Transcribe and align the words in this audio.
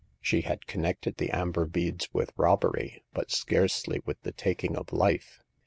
She 0.19 0.41
had 0.41 0.65
connected 0.65 1.17
the 1.17 1.29
amber 1.29 1.65
beads 1.67 2.09
with 2.11 2.33
robbery, 2.35 3.03
but 3.13 3.29
scarcely 3.29 4.01
with 4.03 4.19
the 4.23 4.31
taking 4.31 4.75
of 4.75 4.91
life. 4.91 5.43